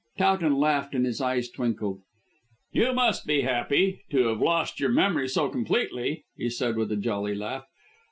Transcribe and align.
Towton 0.17 0.55
laughed 0.55 0.95
and 0.95 1.05
his 1.05 1.21
eyes 1.21 1.47
twinkled. 1.47 2.01
"You 2.71 2.91
must 2.91 3.27
be 3.27 3.41
happy 3.41 4.01
to 4.09 4.29
have 4.29 4.41
lost 4.41 4.79
your 4.79 4.89
memory 4.91 5.27
so 5.27 5.47
completely," 5.47 6.25
he 6.35 6.49
said 6.49 6.75
with 6.75 6.91
a 6.91 6.97
jolly 6.97 7.35
laugh. 7.35 7.67